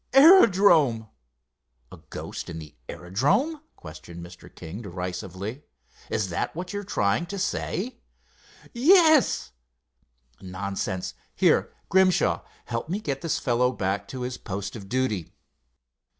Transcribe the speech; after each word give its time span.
"Aerodrome." 0.13 1.09
"A 1.91 1.97
ghost 2.09 2.49
in 2.49 2.57
the 2.57 2.73
aerodrome?" 2.89 3.61
questioned 3.75 4.25
Mr. 4.25 4.49
King, 4.49 4.81
derisively. 4.81 5.61
"Is 6.09 6.29
that 6.29 6.55
what 6.55 6.73
you're 6.73 6.83
trying 6.83 7.27
to 7.27 7.37
say?" 7.37 7.99
"Yes." 8.73 9.51
"Nonsense! 10.41 11.13
Here, 11.35 11.71
Grimshaw, 11.87 12.41
help 12.65 12.89
me 12.89 12.99
get 12.99 13.21
this 13.21 13.37
fellow 13.37 13.71
back 13.71 14.07
to 14.07 14.21
his 14.21 14.39
post 14.39 14.75
of 14.75 14.89
duty." 14.89 15.35